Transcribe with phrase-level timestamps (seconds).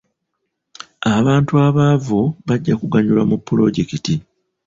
[1.15, 4.13] Abantu abaavu bajja kuganyulwa mu pulojekiti.